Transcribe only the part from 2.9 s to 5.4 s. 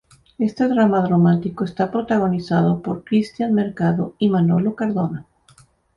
Cristian Mercado y Manolo Cardona.